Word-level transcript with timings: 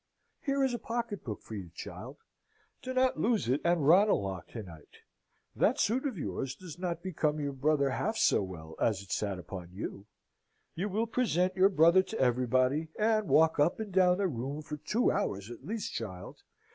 Here 0.41 0.63
is 0.63 0.73
a 0.73 0.79
pocket 0.79 1.23
book 1.23 1.43
for 1.43 1.53
you, 1.53 1.69
child! 1.75 2.17
Do 2.81 2.91
not 2.91 3.19
lose 3.19 3.47
it 3.47 3.61
at 3.63 3.77
Ranelagh 3.77 4.47
to 4.47 4.63
night. 4.63 4.95
That 5.55 5.79
suit 5.79 6.07
of 6.07 6.17
yours 6.17 6.55
does 6.55 6.79
not 6.79 7.03
become 7.03 7.39
your 7.39 7.53
brother 7.53 7.91
half 7.91 8.17
so 8.17 8.41
well 8.41 8.73
as 8.81 9.03
it 9.03 9.11
sat 9.11 9.37
upon 9.37 9.69
you! 9.73 10.07
You 10.73 10.89
will 10.89 11.05
present 11.05 11.55
your 11.55 11.69
brother 11.69 12.01
to 12.01 12.19
everybody, 12.19 12.87
and 12.97 13.27
walk 13.27 13.59
up 13.59 13.79
and 13.79 13.91
down 13.93 14.17
the 14.17 14.27
room 14.27 14.63
for 14.63 14.77
two 14.77 15.11
hours 15.11 15.51
at 15.51 15.63
least, 15.67 15.93
child. 15.93 16.41